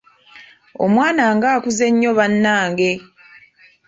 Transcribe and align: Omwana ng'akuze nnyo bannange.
Omwana 0.83 1.23
ng'akuze 1.35 1.85
nnyo 1.91 2.11
bannange. 2.17 2.91